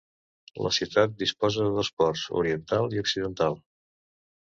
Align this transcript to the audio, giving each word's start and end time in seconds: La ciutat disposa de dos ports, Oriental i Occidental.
La 0.67 0.71
ciutat 0.77 1.13
disposa 1.19 1.67
de 1.69 1.75
dos 1.77 1.93
ports, 2.01 2.25
Oriental 2.43 2.99
i 2.99 3.07
Occidental. 3.07 3.65